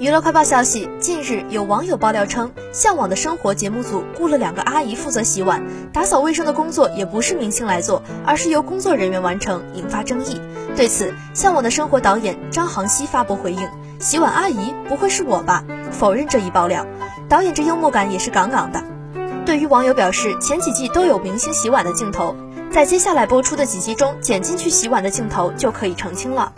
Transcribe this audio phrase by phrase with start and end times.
[0.00, 10.40] 娱乐快报消息近日有网友爆料称向往的生活节目组雇了两个阿姨负责洗碗打扫卫生的工作也不是明星来做而是由工作人员完成引发争议。
[10.76, 15.64] 对此向往的生活导演张航熙发布回应洗碗阿姨不会是我吧？
[15.90, 16.86] 否认这一爆料。
[17.28, 18.84] 导演这幽默感也是杠杠的。
[19.44, 22.36] 对于网友表示前几季都有明星洗碗的镜头
[22.70, 26.52] 在接下来播出的几集中剪进去洗碗的镜头就可以澄清了。